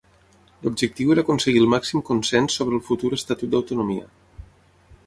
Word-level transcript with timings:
L'objectiu 0.61 1.13
era 1.15 1.23
aconseguir 1.25 1.61
el 1.65 1.69
màxim 1.75 2.03
consens 2.09 2.59
sobre 2.61 2.77
el 2.81 2.85
futur 2.89 3.13
Estatut 3.21 3.55
d'autonomia. 3.55 4.11